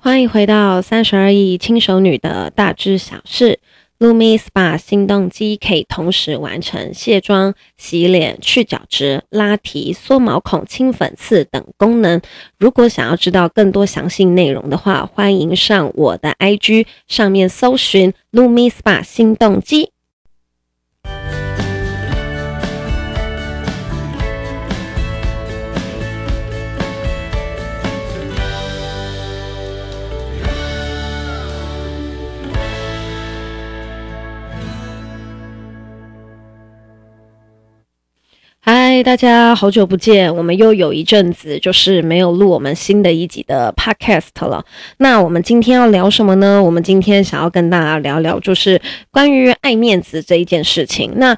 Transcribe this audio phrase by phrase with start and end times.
[0.00, 3.58] 欢迎回到三十而已轻熟女的大知小事。
[3.98, 12.22] Lumi Spa 心动机可以同时完成卸妆、洗脸、去角质、拉提、缩毛孔、清粉刺等功能。
[12.60, 19.90] 如果想要知道更多详细内容的话，欢迎上我的 IG 上面搜寻 Lumi Spa 心动机。
[38.90, 44.64] 嗨，大家好久不见，我们又有一阵子就是没有录我们新的一集的 podcast 了。
[44.96, 46.62] 那我们今天要聊什么呢？
[46.62, 51.12] 我们今天想要跟大家聊聊，就是关于爱面子这一件事情。
[51.16, 51.36] 那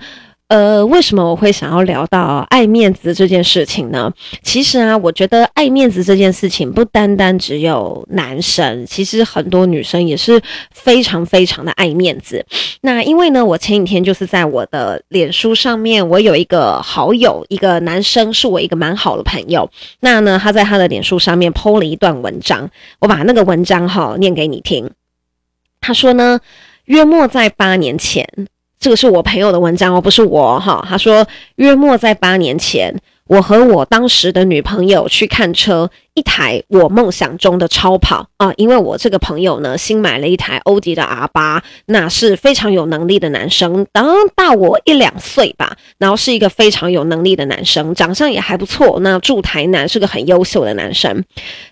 [0.51, 4.13] 呃，为什么我会想要聊到爱面子这件事情呢？
[4.43, 12.45] 其实啊，我觉得爱面子这件事情不单单只有男生，其实很多女生也是非常非常的爱面子。
[12.81, 19.71] 那因为呢，我前几天就是在我的脸书上面，我有一个好友，一个男生，是我一个蛮好的朋友。
[20.01, 24.91] 那呢，他在他的脸书上面 PO 了一段文章，我把那个文章哈念给你听。
[25.81, 26.41] 他说呢，
[26.87, 28.29] 约莫在八年前。
[28.81, 30.85] 这个是我朋友的文章哦，不是我哈。
[30.89, 31.25] 他说，
[31.57, 32.93] 约莫在八年前，
[33.31, 38.53] 我和我当时的女朋友去看车，一台我梦想中的超跑啊。
[38.57, 48.99] 因为我这个朋友呢，新买了一台欧迪的 R8，那是非常有能力的男生，当大我一两岁吧，然后是一个非常有能力的男生，长相也还不错。
[49.01, 51.23] 那住台南，是个很优秀的男生。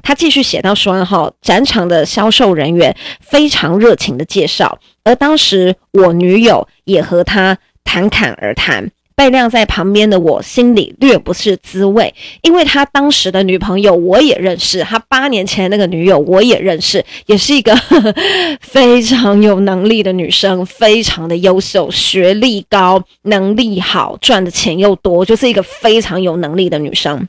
[0.00, 4.78] 他继续写到说，哈，展场的销售人员非常热情的介绍。
[5.02, 18.14] 而当时我女友也和他侃侃而谈，被晾在旁边的我心里略不是滋味，因为他当时的女朋友我也认识，他八年前那个女友我也认识，也是一个呵 呵
[18.60, 27.26] 非常有能力的女生，非常的优秀，学历高，能力好，赚的钱又多，就是一个非常有能力的女生。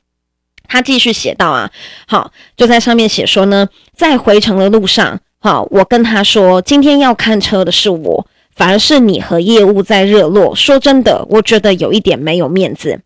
[0.67, 1.71] 他继续写道啊，
[2.05, 5.19] 好，就在上面写说呢，在回程的路上。
[5.39, 8.27] 好，我跟他说，今天要看车的是我，
[8.59, 10.53] 反而是你和业务在热络。
[10.53, 12.99] 说真的，我觉得有一点没有面子。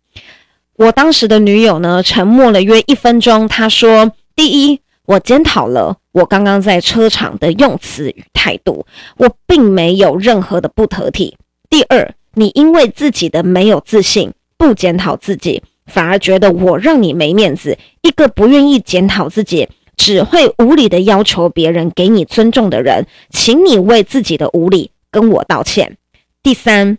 [0.74, 3.46] 我当时的女友呢，沉默了约一分钟。
[3.46, 8.84] 她说：“第一，我检讨了我刚刚在车场的用词与态度，
[9.16, 11.36] 我并没有任何的不得体。
[11.70, 17.78] 第二，你因为自己的没有自信，不检讨自己，反而觉得我让你没面子。
[18.02, 25.96] 一个不愿意检讨自己。”只会无理的要求别人给你尊重的人，请你为自己的无理跟我道歉。
[26.42, 26.98] 第三，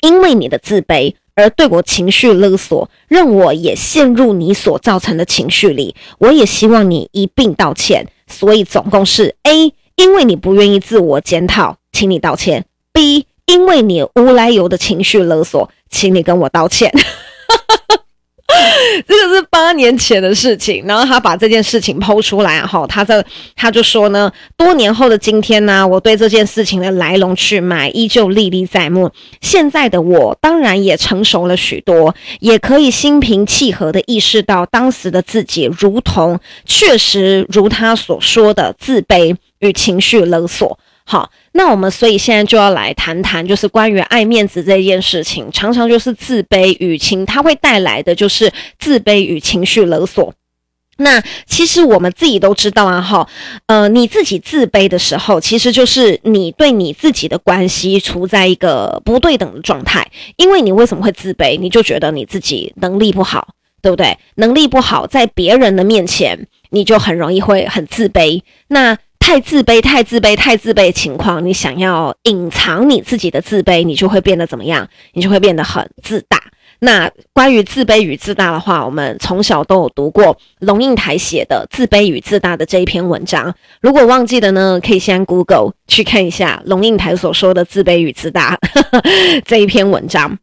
[0.00, 5.94] 因为你的自卑而对我情绪勒索，让我也陷入你所造成的情绪里。
[6.16, 8.06] 我也希望你一并道歉。
[8.26, 12.64] 所以总共是 A，因为你不愿意自我检讨，请你道歉
[12.94, 16.90] ；B，因为你无来由的情绪勒索，请你跟我道歉。
[19.08, 23.24] 这个是八年前的事情，然后他把这件事情抛出来，哈，他这
[23.56, 29.10] 他就说呢，多年后的今天呢，我对这件事情的来龙去脉依旧历历在目。
[29.40, 40.78] 现在的我当然也成熟了许多，也可以心平气和地意识到当时的自己，如同确实如他所说的自卑与情绪勒索。
[41.04, 50.32] 好，那我们所以现在就要来谈谈，就是关于爱面子这件事情，常常就是自卑与情，它会带来的就是自卑与情绪勒索。
[50.98, 53.26] 那其实我们自己都知道啊，哈，
[53.66, 60.06] 呃，你自己自卑的时候，其实就是你对你自己的关系处在一个不对等的状态。
[60.36, 61.58] 因为你为什么会自卑？
[61.58, 63.48] 你就觉得你自己能力不好，
[63.80, 64.16] 对不对？
[64.36, 68.42] 能力不好，在别人的面前，你就很容易会很自卑。
[68.68, 74.86] 那太自卑，太自卑，太自卑的情况，你想要隐藏你自己的自卑，你就会变得怎么样？
[75.12, 76.42] 你就会变得很自大。
[76.80, 83.54] 那关于自卑与自大的话，我们从小都有读过龙应台写的《自卑与自大》的这一篇文章。
[83.80, 88.58] 如果忘记的呢，可以先 Google 去看一下龙应台所说的“自卑与自大
[89.46, 90.36] ”这一篇文章。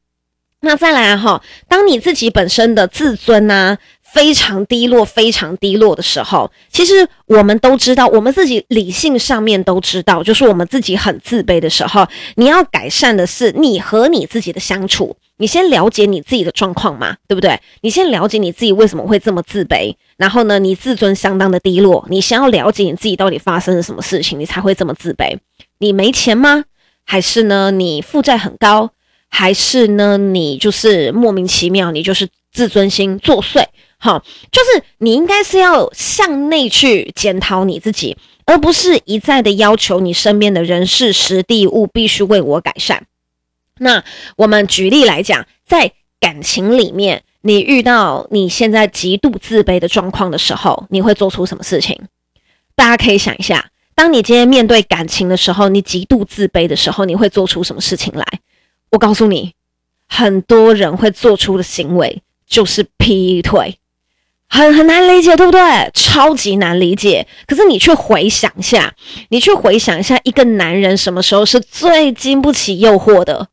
[0.62, 3.78] 那再来哈，当你自己本身的自尊呐、啊。
[4.12, 15.16] 非常低落，非常低落的时候，其实我们都知道，我们自己理性上面都知道，就是我们自己很自卑的时候，你要改善的是你和你自己的相处。
[15.38, 17.58] 你先了解你自己的状况嘛，对不对？
[17.80, 25.38] 你先了解你自己为什么会这么自卑，然后呢，你自尊相当的低落，你先要了解你自己到底发生了什么事情，你才会这么自卑。
[25.78, 26.66] 你没钱吗？
[27.06, 28.92] 还是呢，你负债很高？
[29.30, 33.64] 还是呢，你就是莫名其妙，你就是自尊心作祟？
[34.00, 43.06] 好，就是你应该是要向内去检讨你自己，而不是一再的要求你身边的人事时地物必须为我改善。
[43.78, 44.04] 那
[44.38, 52.00] 我们举例来讲，在感情里面，你遇到你现在极度自卑的状况的时候，你会做出什么事情？
[52.76, 58.26] 大家可以想一下，当你今天面对感情的时候，你极度自卑的时候，你会做出什么事情来？
[58.92, 59.54] 我告诉你，
[60.08, 63.78] 很多人会做出的行为就是劈腿，
[64.50, 65.62] 很很难理解，对不对？
[65.94, 67.26] 超级难理解。
[67.48, 68.94] 可是你去回想一下，
[69.30, 73.48] 你去回想一下，一个男人什么时候是最经不起诱惑的？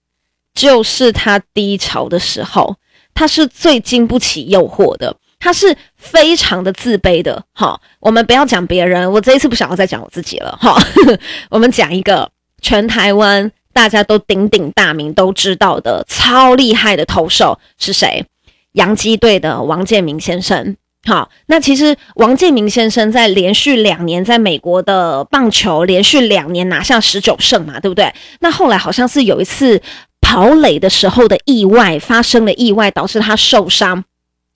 [0.55, 2.77] 就是他低潮的时候，
[3.15, 7.45] 他是最经不起诱惑的，他是非常的自卑的。
[7.53, 10.59] 好，我们不要讲别人，我这一次不想要再讲我自己了。
[10.61, 10.77] 哈，
[11.51, 13.53] 我们讲一个全台湾。
[13.75, 18.25] 大家都鼎鼎大名，都知道的超厉害的投手是谁？
[18.73, 20.79] 洋基队的王建民先生。
[21.07, 28.13] 好，那其实王建民先生在连续两年在美国的棒球连续两年拿下十九胜嘛，对不对？
[28.41, 29.81] 那后来好像是有一次
[30.21, 34.05] 跑垒的时候的意外，发生了意外，导致他受伤。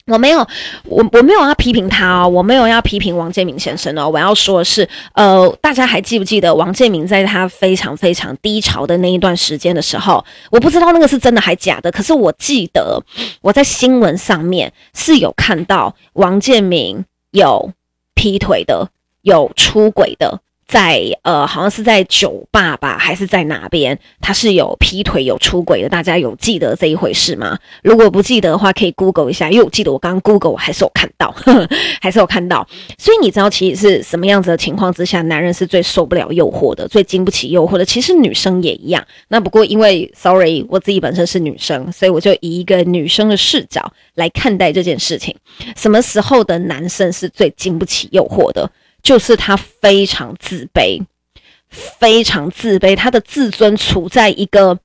[0.07, 0.39] 我没有，
[0.85, 4.09] 我我没有要批评他哦，我没有要批评王建民先生哦。
[4.09, 13.01] 我要说的是，呃，大家还记不记得王建民在他非常非常低潮的那一段时间的时候，我不知道那个是真的还假的，可是我记得
[13.41, 17.71] 我在新闻上面是有看到王建民有
[18.15, 18.89] 劈腿的，
[19.21, 20.41] 有出轨的。
[20.71, 23.99] 在呃，好像是在酒吧吧，还是在哪边？
[24.21, 27.59] 他是有劈腿、有出轨的，大家有记得这一回事吗？
[27.83, 31.69] 如果不记得的话，可以 Google 一下，因为我记得我刚刚 Google 我还是有看到呵呵，
[31.99, 32.65] 还是有看到。
[32.97, 37.83] 所以你知道，其实是什么样子的情况之下，男人是最受不了诱惑的，最经不起诱惑的。
[37.83, 39.05] 其实女生也一样。
[39.27, 45.35] 那不过因为，sorry，我自己本身是女生，所以我就以一个女生的视角来看待这件事情。
[45.75, 48.71] 什么时候的男生是最经不起诱惑的？
[49.01, 51.01] 就是他非常自卑，
[51.99, 54.77] 非常自卑，他的自尊处在一个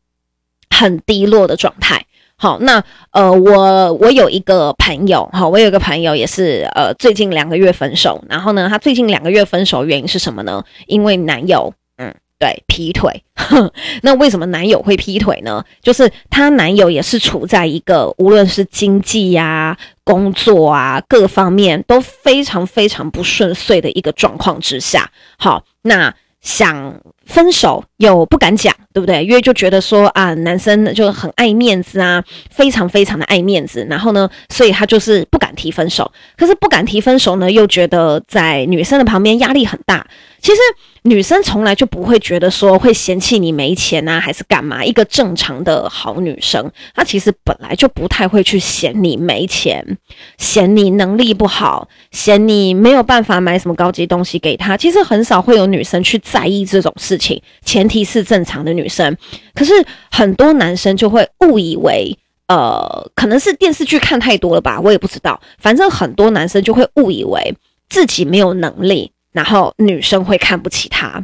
[0.70, 2.04] 很低落的状态。
[2.38, 8.22] 好，那呃，我我有一个朋友，好，我有一个朋友也是呃，最近两个月分手。
[8.28, 10.62] 然后呢，他最近两个月分手原因是什么呢？
[10.86, 13.22] 因为男友，嗯，对，劈腿。
[14.02, 15.64] 那为什么男友会劈腿呢？
[15.80, 19.74] 就是他男友也是处在一个无论是经济呀、
[20.06, 29.24] 工作啊，各方面都非常非常不顺遂的一个状况之下，好，那想分手又不敢讲，对不对？
[29.24, 36.10] 因为就觉得说啊，男生就很爱面子啊，非常非常的爱面子，然后呢，所以他就是不敢提分手。
[36.36, 40.06] 可是不敢提分手呢，又觉得在女生的旁边压力很大。
[40.40, 40.60] 其实
[41.02, 44.84] 女生从来就不会觉得说会嫌弃你没钱啊，还是干嘛？
[44.84, 49.98] 一个正常的好女生，她其实本来就不太会去嫌你没钱，
[50.38, 54.76] 嫌你能力不好，嫌你没有办法买什么高级东西给她。
[54.76, 59.16] 其实很少会有女生去在意这种事事情，前提是正常的女生。
[59.54, 59.72] 可是
[60.10, 62.16] 很多男生就会误以为，
[62.48, 65.40] 呃，可能是电视剧看太多了吧，我也不知道。
[65.58, 67.54] 反正很多男生就会误以为
[67.88, 69.10] 自己没有能力。
[69.32, 71.22] 然后女生会看不起他，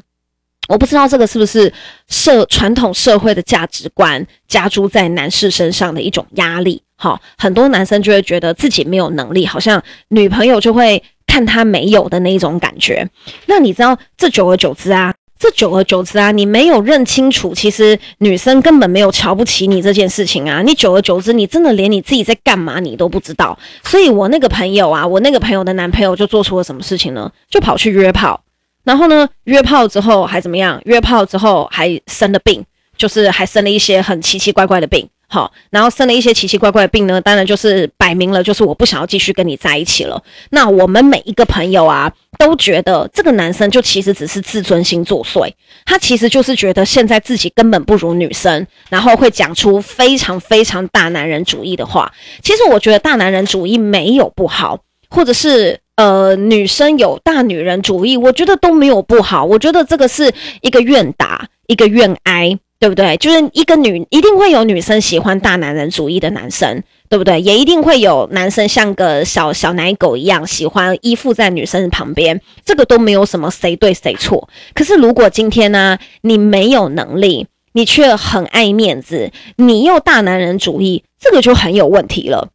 [0.68, 1.72] 我不知道这个是不是
[2.08, 6.82] 社传统社会的价值观加诸在男士身上的一种压力。
[6.96, 13.08] 好，很多男生就会觉得自己没有能力，好像女朋友就会看他没有的那一种感觉。
[13.46, 15.14] 那你知道，这久而久之啊。
[15.42, 20.62] 这久而久之啊，你没有认清楚，其实女生根本没有瞧不起你这件事情啊。
[20.62, 23.58] 你久而久之，你真的连你自己在干嘛你都不知道。
[23.82, 27.28] 所以我那个朋友啊，我那个朋友的男朋友就做出了什么事情呢？
[27.50, 28.40] 就跑去约炮，
[28.84, 30.80] 然后呢，约炮之后还怎么样？
[30.84, 32.64] 约炮之后还生了病，
[32.96, 35.08] 就是还生了一些很奇奇怪怪的病。
[35.32, 40.22] 好，然后生了一些奇奇怪怪的病呢，当然就是摆明了，就是我不想要继续跟你在一起了。
[40.50, 45.50] 那我们每一个朋友啊，都觉得这个男生就其实只是自尊心作祟，
[45.86, 52.12] 他其实就是觉得现在自己根本不如女生，然后会讲出非常非常大男人主义的话。
[52.42, 59.42] 其实我觉得大男人主义没有不好，或者是呃女生有大女人主义，我觉得都没有不好。
[59.46, 62.58] 我觉得这个是一个愿打，一个愿挨。
[62.82, 63.16] 对不对？
[63.18, 67.40] 就是一个女，一定会有女生喜欢大男人主义的男生，对不对？
[67.40, 72.40] 也一定会有男生像个小小奶狗一样，喜欢依附在女生旁边。
[72.64, 74.48] 这个都没有什么谁对谁错。
[74.74, 82.48] 可是如果今天呢，你没有能力，你却很爱面子，你又大男人主义，这个就很有问题了。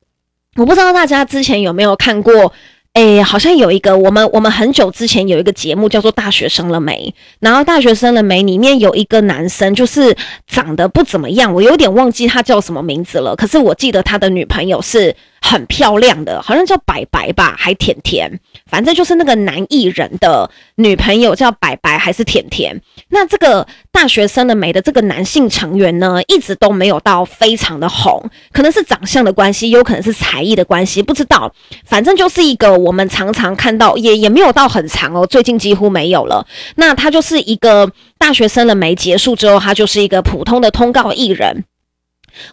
[0.58, 2.52] 我不知道大家之前有没有看过。
[2.98, 13.36] 哎，好像有一个我们我们很久之前有一个节目叫做《大学生了没》，然后《大学生了没》里面有一个男生，就是长得不怎么样，我有点忘记他叫什么名字了。
[13.36, 22.82] 可是我记得他的女朋友是很漂亮的，好像叫白白吧，还甜甜，反正就是那个男艺人的女朋友叫白白还是甜甜。
[23.10, 31.54] 那这个大学生的美的这个男性成员呢，一直都没有到非常的红，可能是长相的关系，有可能是才艺的关系，不知道。
[31.86, 36.46] 反正就是一个我们常常看到，也也没有到很长哦，最近几乎没有了。
[36.76, 41.64] 那他就是一个大学生的美结束之后，他就是一个普通的通告艺人。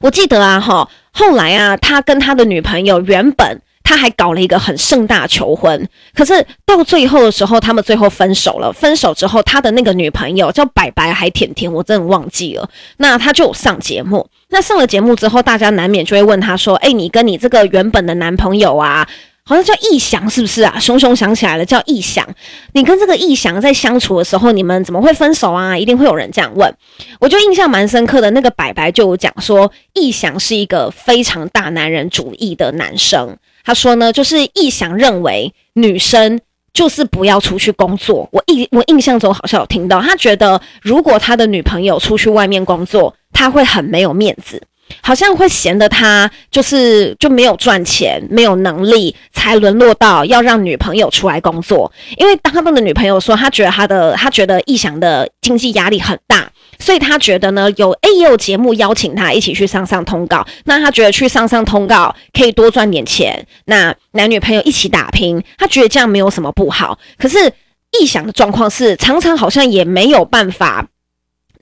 [0.01, 8.73] 我记得啊，哈，后来啊，他跟他的女朋友原本他还搞了一个很盛大求婚，可是到最后的时候，他们最后分手了。
[8.73, 12.69] 分手之后，他的那个女朋友叫白白还甜甜，我真的忘记了。
[12.97, 19.07] 那他就上节目，那上了节目之后，大家难免就会问他说：“诶，你跟你这个原本的男朋友啊？”
[19.47, 20.79] 好像叫易祥是不是啊？
[20.81, 22.27] 熊熊想起来了，叫易祥。
[22.73, 25.77] 你跟这个易祥在相处的时候，你们怎么会分手啊？
[25.77, 26.75] 一定会有人这样问。
[27.21, 33.37] 我就印象蛮深刻的，那个白白就讲说，易祥是一个非常大男人主义的男生。
[33.65, 36.41] 他说呢，就是易祥认为女生
[36.73, 38.27] 就是不要出去工作。
[38.33, 44.63] 我印我印象中好像有听到，他觉得如果他的女朋友出去外面工作，他会很没有面子。
[45.03, 51.91] 好像会嫌得他就是就没有赚钱，没有能力，才沦落到要让女朋友出来工作。
[52.17, 66.99] 因为当他们的女朋友说，他觉得他的他觉得异想的经济压力很大，所以他觉得呢，有 A 也有节目邀请他一起去上上通告，那他觉得去上上通告可以多赚点钱，那男女朋友一起打拼，他觉得这样没有什么不好。
[67.19, 67.53] 可是
[68.01, 70.87] 异想的状况是，常常好像也没有办法。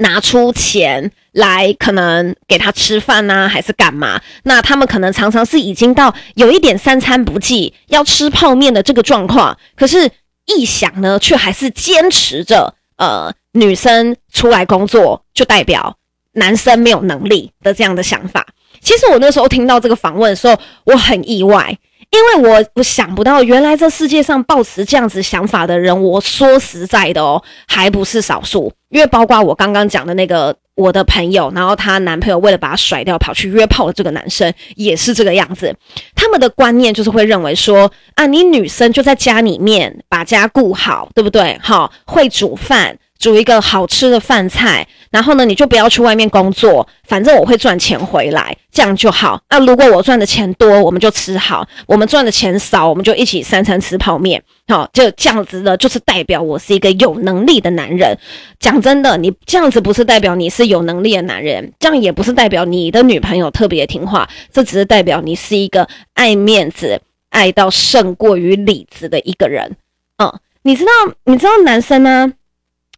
[0.02, 4.20] 拿出钱来，可能给他吃饭呐、啊，还是干嘛？
[4.42, 9.56] 那他们可能常常是已经到有一点三餐不继，要吃泡面的这个状况。
[9.74, 10.10] 可是
[10.46, 15.96] 一想呢，却还是坚持着，呃，女生出来工作就代表
[16.32, 18.46] 男生没有能力的这样的想法。
[18.80, 21.78] 其实我那时候听到这个访问的时候，我很意外。
[22.10, 28.70] 因为我我想不到，原来这世界上抱持这样子想法的人，我说实在的哦，还不是少数。
[28.92, 35.74] 因为包括我刚刚讲的那个我的朋友，然后她男朋友为了把她甩掉，跑去约炮的这个男生，也是这个样子。
[36.14, 41.58] 他们的观念就是会认为说，啊，你女生就在家里面把家顾好，对不对？
[41.62, 42.98] 好，会煮饭。
[43.22, 49.40] 煮一个好吃的饭菜，然后呢，你就不要去外面工作，反正我会赚钱回来，这样就好。
[49.48, 54.42] 那如果我赚的钱多，我们就吃好；我们赚的钱少，我们就一起三餐吃泡面。
[54.66, 58.18] 好，就这样子的，就是代表我是一个有能力的男人。
[58.58, 67.00] 讲真的，你这样子不是代表你是有能力的男人，这样也不是代表你的女朋友特别听话，这只是代表你是一个爱面子、
[67.30, 69.76] 爱到胜过于理智的一个人。
[70.16, 70.90] 嗯，你知道，
[71.26, 72.32] 你知道男生呢？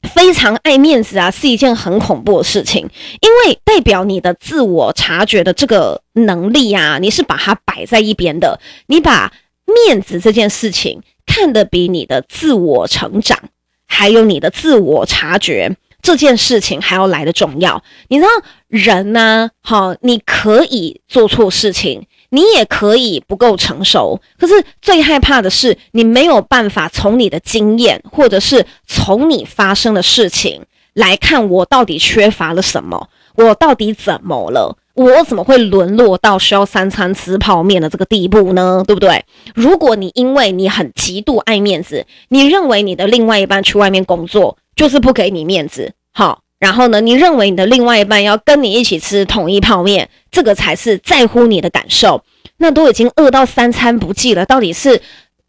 [0.04, 2.88] 非常爱面子啊，是一件很恐怖的事情，
[3.20, 9.32] 因为代表你的自我察觉的这个能力啊，你是把它摆在一边的，你把
[9.66, 13.38] 面子这件事情看得比你的自我成长，
[13.86, 17.82] 还有你的自我察觉这件事情还要来得重要。
[18.08, 18.28] 你知道
[18.68, 22.06] 人呢，好，你可以做错事情。
[22.34, 30.60] 你也可以不够成熟，可是最害怕的是你没有办法从你的经验，或者是从你发生的事情
[30.94, 38.82] 来看我到底缺乏了什么，我到底怎么了，我怎么会沦落到需要三餐吃泡面的这个地步呢？
[38.84, 39.24] 对不对？
[39.54, 46.40] 如果你因为你很极度爱面子，你认为你的另外一半去外面工作就是不给你面子，好。
[46.64, 52.24] 然后呢，你认为你的另外一半要跟你一起吃统一泡面，这个才是在乎你的感受。
[52.56, 55.02] 那都已经饿到三餐不继了，到底是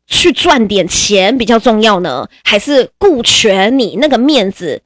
[0.07, 4.81] 去赚点钱比较重要呢，还是顾全你那个面子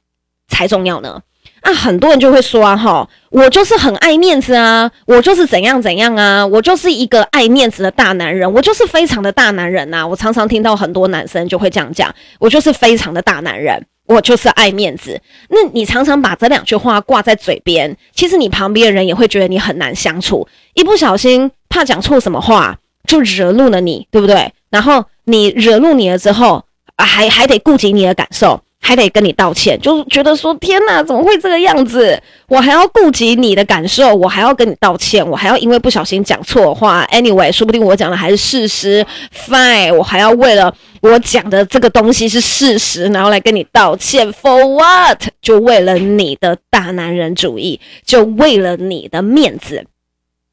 [0.46, 1.20] 才重要呢？
[1.62, 10.06] 啊，很多人就会说啊，哈，我就是很爱面子啊，我就是怎样怎样啊，我就是一个爱面子的大男人，我就是非常的大男人呐、啊。
[10.06, 13.84] 我常常听到很多男生就会这样讲，我就是非常的大男人。
[14.10, 22.76] 我就是爱面子，那你常常把这两句话挂在嘴边，其实你旁边的人也会觉得你很难相处，一不小心怕讲错什么话
[23.06, 24.52] 就惹怒了你，对不对？
[24.68, 26.64] 然后你惹怒你了之后，
[26.96, 28.60] 啊，还还得顾及你的感受。
[28.82, 32.20] 还得跟你道歉，就是觉得说天哪，怎么会这个样子？
[32.48, 37.06] 我还要顾及你的感受，我还要跟你道歉，我还要因为不小心讲错话。
[37.12, 44.32] Anyway，说不定我讲的还是事实，Fine，我还要为了我讲的这个东西是事实，然后来跟你道歉。
[44.32, 45.22] For what？
[45.42, 49.84] 就为了你的大男人主义，就为了你的面子。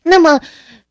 [0.03, 0.39] 那么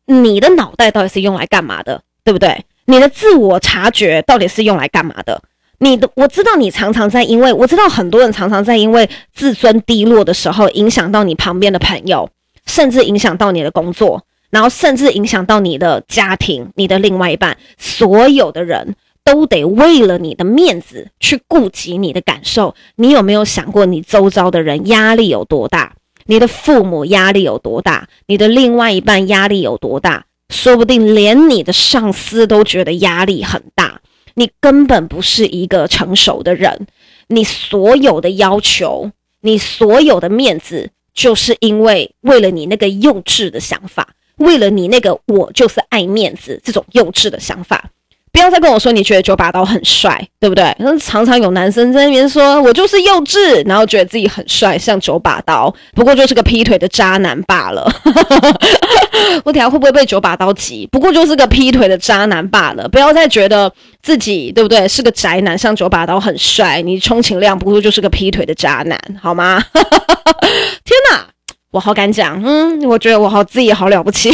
[0.05, 2.01] 你的脑袋到底是用来干嘛的？
[2.23, 2.65] 对不对？
[2.85, 5.41] 你的自我察觉到底是用来干嘛的？
[5.79, 12.29] 你的我知道，你常常在因为我知道很多人常常在因为自尊低落的时候，影响到你旁边的朋友，
[12.65, 14.23] 甚至影响到你的工作。
[14.49, 22.73] 然后甚至影响到你的家庭、你的另外一半，所有的人都得为了你的面子去顾及你的感受。
[22.95, 25.93] 你有没有想过，你周遭的人压力有多大？
[26.27, 28.07] 你的父母压力有多大？
[28.27, 30.23] 你的另外一半压力有多大？
[30.49, 33.86] 说不定连你的上司都觉得压力很大。
[34.37, 36.85] 你根本不是一个成熟的人，
[37.27, 44.13] 你所有的要求，你所有的面子，就是因为为了你那个幼稚的想法。
[44.35, 47.89] 为了你那个我就是爱面子这种幼稚的想法，
[48.37, 50.63] 不要再跟我说你觉得九把刀很帅，对不对？
[50.99, 57.91] 常常有男生在那边说我就是幼稚，然后觉得自己很帅，像九把刀，不过就是个劈腿的渣男罢了。
[59.43, 60.87] 我等下会不会被九把刀急？
[60.91, 62.87] 不过就是个劈腿的渣男罢了。
[62.89, 64.87] 不要再觉得自己对不对？
[64.87, 69.59] 是个宅男，像九把刀很帅，你充其量不过就是个劈腿的渣男，好吗？
[69.73, 71.25] 天哪！
[71.71, 74.31] 我好敢讲，嗯，我觉得我好自己好了不起。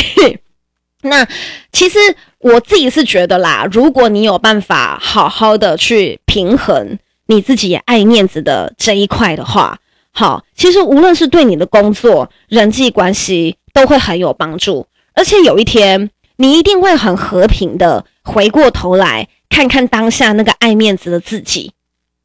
[1.03, 1.27] 那
[1.71, 1.99] 其实
[2.39, 9.77] 我自己是觉得啦，如果你有办法好好的去平衡你自己也爱面子的这一块的话，
[10.11, 14.87] 好，其实无论是对你的工作、人际关系都会很有帮助。
[15.13, 21.71] 而且有一天，你一定会很和平的回过头来看看当下那个爱面子的自己，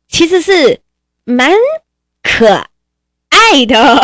[0.08, 0.80] 其实是
[1.24, 1.52] 蛮
[2.22, 2.48] 可
[3.28, 4.02] 爱的。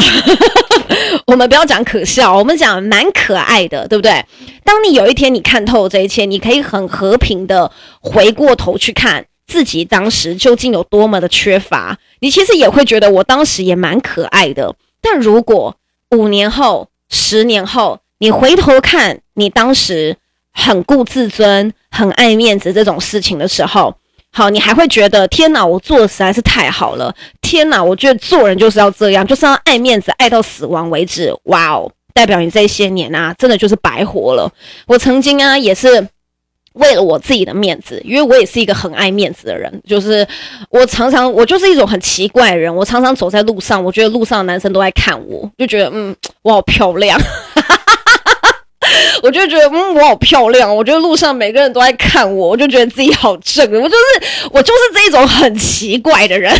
[1.26, 4.24] 我们不要讲可笑，我们讲蛮可爱的，对不对？
[4.64, 14.74] 当你有一天你看透这一切，你可以很和平的回过头去看自己当时究竟有多么的缺乏，你其实也会觉得我当时也蛮可爱的。
[15.00, 15.76] 但如果
[16.10, 20.16] 五年后、十年后，你回头看你当时
[20.52, 23.94] 很顾自尊、很爱面子这种事情的时候，
[24.32, 27.14] 好，你还会觉得天哪，我做的实在是太好了！
[27.42, 31.32] 天哪，我觉得做人就是要这样，就是要爱面子，爱到死亡为止。
[31.44, 34.50] 哇哦，代表你这些年啊，真的就是白活了。
[34.86, 36.08] 我曾经啊，也是
[36.74, 40.26] 为了我自己的面子，因为我也是一个很爱面子的人，就是
[40.70, 47.20] 我常常，我就是一种很奇怪的人，我常常走在路上，我觉得路上的男生都在看我，就觉得嗯，我好漂亮。
[49.22, 50.74] 我就觉得，嗯，我好漂亮。
[50.74, 53.64] 我觉得路上每个人都在看我，我就觉得自己好正。
[53.80, 56.54] 我就是，我就是这种很奇怪的人。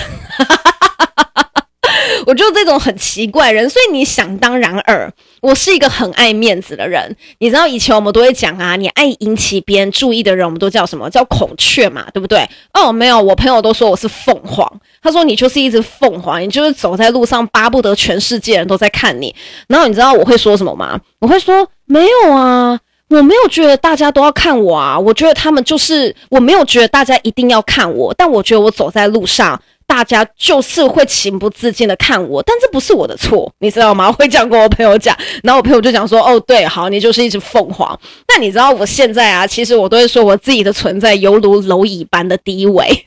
[2.35, 7.15] 就这种很奇怪人，所以你想当然尔，我是一个很爱面子的人。
[7.39, 11.09] 你知道以前我们都会讲啊，你爱引起别人注意的人，我们都叫什么？
[11.11, 12.49] 叫孔雀嘛，对不对？
[12.73, 14.71] 哦，没有，我朋友都说我是凤凰。
[15.03, 19.35] 他说你就是一只凤凰，你就是走在路上，巴不得全世界人都在看你。
[19.69, 20.99] 然后你知道我会说什么吗？
[21.21, 29.61] 我会说没有啊，我没有觉得大家都要看我啊，我觉得他们就是，我没有觉得大家一定要看我，但我觉得我走在路上。
[29.87, 34.09] 大家就是会情不自禁的看我，但这不是我的错，你知道吗？
[34.09, 42.85] 我会这样跟我朋友讲，然后我朋友就讲说：“哦，对，好，你就是一只凤凰。”那你知道我现在啊，其实我都会说我自己的存在犹如蝼蚁般的低微，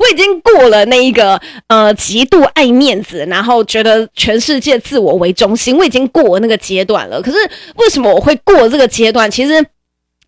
[0.00, 7.20] 我已经过了那一个呃极度爱面子，然后觉得全世界自我为中心，我已经过了那个阶段了。
[7.22, 7.38] 可是
[7.76, 9.30] 为什么我会过这个阶段？
[9.30, 9.64] 其实。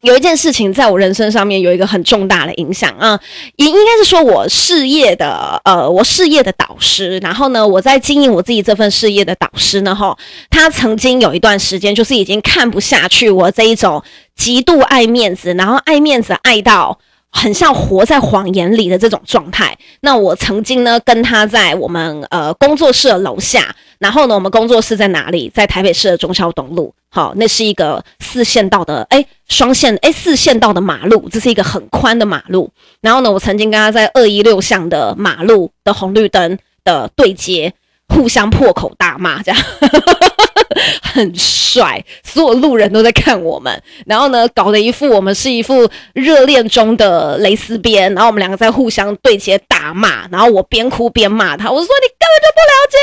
[0.03, 3.19] 有一件事情在我人生上面有一个很重大的影响啊，
[3.57, 7.19] 也应该是说我事业的呃，我事业的导师。
[7.19, 10.17] 然后呢，我在经营我自己这份事业的导师呢，哈，
[10.51, 14.01] 他曾经有一段时间就是已经看不下去我这一种
[14.37, 16.97] 极度爱面子，然后爱面子爱到
[17.31, 19.77] 很像活在谎言里的这种状态。
[20.01, 23.75] 那我曾经呢跟他在我们呃工作室的楼下。
[23.99, 25.51] 然后呢，我们工作室在哪里？
[25.53, 26.95] 在台北市的忠孝东路。
[27.11, 32.71] 好，那是一个四线道的，哎，双线，哎，四线道的马路，这是一个很宽的马路。
[33.01, 37.75] 然后呢，我曾经跟他在二一六巷的马路的红绿灯的对接，
[38.09, 39.61] 互相破口大骂，这样。
[41.03, 52.97] 很帅，所有路人都在看我们，然后呢，搞得一副我们是一副热恋中的蕾丝边，然后我们两个在互相对接大骂，然后我边哭边骂他，我说你根本就不了解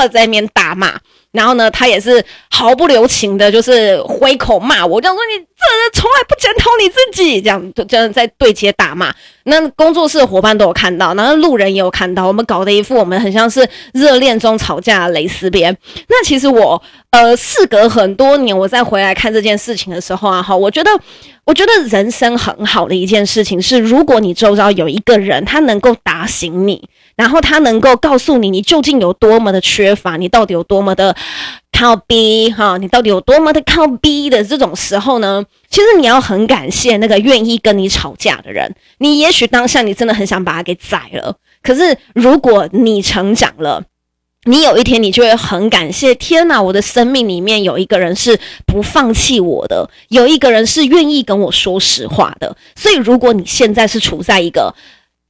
[0.00, 0.98] 我，在那边大骂。
[1.30, 5.46] 然后呢，他也是毫不留情的，就是挥口骂我，这样说你
[5.92, 9.14] 从来不检讨你自己，这样就这样在对接打骂。
[9.44, 15.76] 那工作室的伙伴都有看到，然后路人也有看到，我们搞的一副我们很像是热恋中吵架的蕾丝边。
[16.08, 20.90] 那其实我呃，事隔很多年，我再回来看这件事情的时候啊，哈，我觉得
[21.44, 26.88] 我觉得人生很好的一件事情是，如果你周遭有一个人，他能够打醒你。
[27.14, 31.14] 然后他能够告诉你，你究竟有多么的缺乏，你到底有多么的
[31.72, 35.44] 靠逼哈，你到底有多么的靠逼的这种时候呢？
[35.68, 38.72] 其实你要很感谢那个愿意跟你吵架的人。
[38.98, 43.82] 你也许当下你真的很想把他给宰了，可是如果你成长了，
[44.44, 52.56] 你有一天你就会很感谢，天哪，我的生命里面有一个人是不放弃我的，有一个人是愿意跟我说实话的。
[52.76, 54.74] 所以，如果你现在是处在一个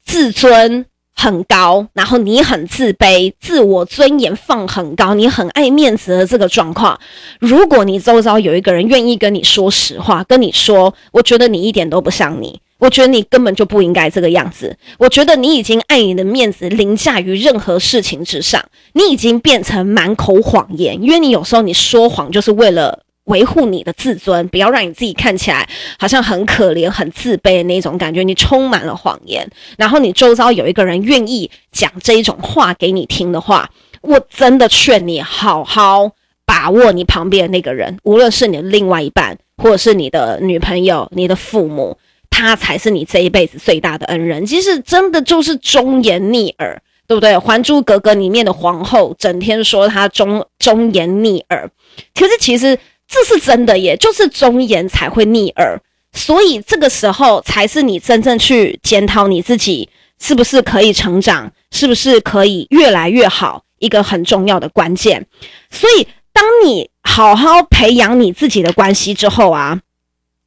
[0.05, 6.99] 自尊很高，然后你很自卑，自我尊严放很高，你很爱面子的这个状况，
[7.39, 12.61] 如果你周遭有一个人愿意跟你说实话，跟你说，我觉得你一点都不像你。
[12.79, 14.77] 我觉得你根本就不应该这个样子。
[14.99, 18.61] 我觉得你已经爱你的面子凌驾于任何事情之上，
[18.95, 21.01] 你已经变成满口谎言。
[21.01, 28.23] 因为你有时候你说谎就是为了维护你的自尊，不要让你自己看起来好像很可怜、很自卑的那种感觉。
[28.23, 36.11] 你充满了谎言，然后你周遭有一个人愿意讲这一种话给你听的话，我真的劝你好好
[36.45, 41.97] 把握你旁边的那个人，无论是你的另外一半，或者是你的女朋友、你的父母。
[42.35, 47.31] 他才是你这一辈子最大的恩人，其实真的就是忠言逆耳，对不对？
[47.41, 51.71] 《还珠格格》里面的皇后整天说她忠忠言逆耳，
[52.15, 52.77] 可是其实
[53.13, 55.79] 这是真的耶，就是忠言才会逆耳，
[56.15, 59.87] 所以这个时候才是你真正去检讨你自己
[60.19, 65.27] 是不是可以成长，是不是可以越来越好，一个很重要的关键。
[65.71, 69.81] 所以，当你好好培养你自己的关系之后啊，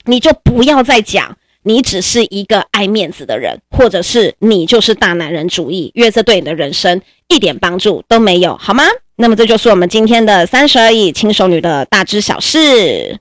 [0.05, 1.37] 你就不要再讲。
[1.67, 8.83] 你只是一个爱面子的人，或者是你就是大男人主义，因为这对你的人生一点帮助都没有，好吗？
[9.17, 13.17] 那么这就是我们今天的三十而已轻熟女的大知小事。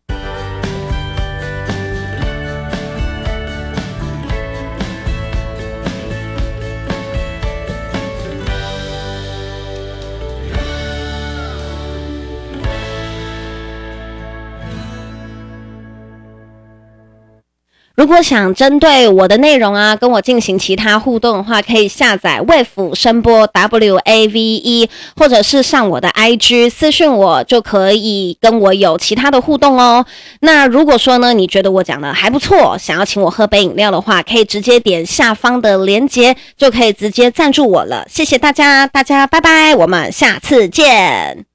[18.05, 30.05] 如果想针对我的内容啊，跟我进行其他互动的话，可以下载 Wave 声波 W A V E，或者是上我的 IG 私讯我，就可以跟我有其他的互动哦。
[30.41, 38.07] 那如果说呢，你觉得我讲的还不错，想要请我喝杯饮料的话，可以直接点下方的链接，就可以直接赞助我了。
[38.11, 41.54] 谢谢大家，大家拜拜，我们下次见。